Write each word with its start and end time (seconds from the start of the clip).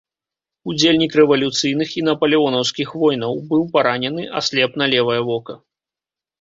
Удзельнік 0.71 1.17
рэвалюцыйных 1.21 1.89
і 1.99 2.03
напалеонаўскіх 2.09 2.97
войнаў, 3.03 3.39
быў 3.53 3.63
паранены, 3.79 4.29
аслеп 4.43 4.71
на 4.85 4.93
левае 4.97 5.21
вока. 5.33 5.53